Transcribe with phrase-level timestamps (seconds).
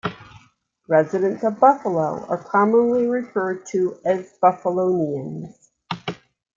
[0.87, 5.69] Residents of Buffalo are commonly referred to as "Buffalonians".